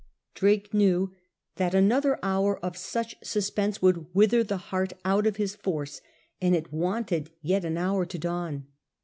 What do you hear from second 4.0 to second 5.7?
wither the heart out of his